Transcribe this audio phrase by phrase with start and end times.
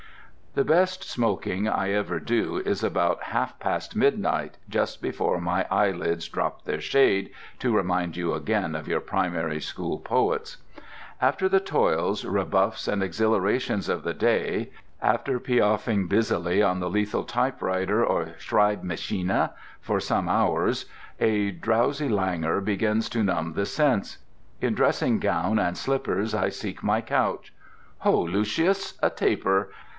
[0.53, 6.27] The best smoking I ever do is about half past midnight, just before "my eyelids
[6.27, 10.57] drop their shade," to remind you again of your primary school poets.
[11.21, 17.23] After the toils, rebuffs, and exhilarations of the day, after piaffing busily on the lethal
[17.23, 20.85] typewriter or schreibmaschine for some hours,
[21.19, 24.17] a drowsy languor begins to numb the sense.
[24.59, 27.53] In dressing gown and slippers I seek my couch;
[27.99, 29.71] Ho, Lucius, a taper!